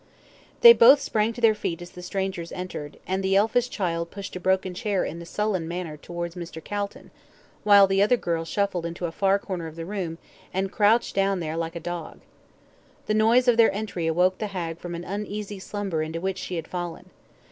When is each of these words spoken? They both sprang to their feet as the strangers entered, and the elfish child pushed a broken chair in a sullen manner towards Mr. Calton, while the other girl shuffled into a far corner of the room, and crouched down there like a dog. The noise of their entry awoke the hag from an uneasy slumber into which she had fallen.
They 0.61 0.73
both 0.73 0.99
sprang 0.99 1.31
to 1.33 1.41
their 1.41 1.53
feet 1.53 1.79
as 1.79 1.91
the 1.91 2.01
strangers 2.01 2.51
entered, 2.53 2.97
and 3.05 3.21
the 3.23 3.35
elfish 3.35 3.69
child 3.69 4.09
pushed 4.09 4.35
a 4.35 4.39
broken 4.39 4.73
chair 4.73 5.05
in 5.05 5.21
a 5.21 5.27
sullen 5.27 5.67
manner 5.67 5.95
towards 5.95 6.33
Mr. 6.33 6.59
Calton, 6.59 7.11
while 7.63 7.85
the 7.85 8.01
other 8.01 8.17
girl 8.17 8.43
shuffled 8.43 8.83
into 8.83 9.05
a 9.05 9.11
far 9.11 9.37
corner 9.37 9.67
of 9.67 9.75
the 9.75 9.85
room, 9.85 10.17
and 10.55 10.71
crouched 10.71 11.13
down 11.13 11.39
there 11.39 11.55
like 11.55 11.75
a 11.75 11.79
dog. 11.79 12.21
The 13.05 13.13
noise 13.13 13.47
of 13.47 13.57
their 13.57 13.71
entry 13.75 14.07
awoke 14.07 14.39
the 14.39 14.47
hag 14.47 14.79
from 14.79 14.95
an 14.95 15.03
uneasy 15.03 15.59
slumber 15.59 16.01
into 16.01 16.19
which 16.19 16.39
she 16.39 16.55
had 16.55 16.67
fallen. 16.67 17.11